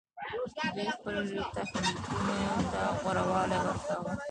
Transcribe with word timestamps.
دوی 0.73 0.87
خپل 0.97 1.15
تخنیکونو 1.55 2.53
ته 2.71 2.81
غوره 3.01 3.23
والی 3.29 3.57
ورکاوه 3.63 4.13